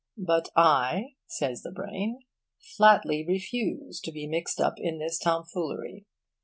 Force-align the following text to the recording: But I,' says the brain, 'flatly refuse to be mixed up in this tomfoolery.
But 0.17 0.49
I,' 0.55 1.17
says 1.27 1.61
the 1.61 1.69
brain, 1.71 2.21
'flatly 2.57 3.23
refuse 3.23 3.99
to 3.99 4.11
be 4.11 4.25
mixed 4.25 4.59
up 4.59 4.73
in 4.79 4.97
this 4.97 5.19
tomfoolery. 5.19 6.07